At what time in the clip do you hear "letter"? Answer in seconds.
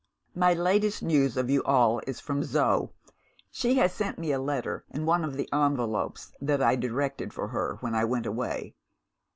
4.41-4.83